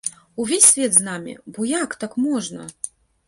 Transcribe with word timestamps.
Увесь 0.43 0.69
свет 0.69 0.95
з 0.95 0.99
намі, 1.09 1.37
бо 1.45 1.65
як 1.73 1.95
так 2.05 2.17
можна!? 2.25 2.67